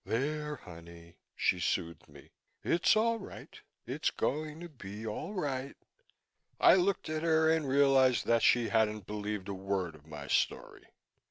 [0.03, 2.31] "There, honey," she soothed me.
[2.63, 3.55] "It's all right.
[3.85, 5.77] It's going to be all right."
[6.59, 10.87] I looked at her and realized that she hadn't believed a word of my story.